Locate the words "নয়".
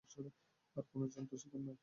1.61-1.77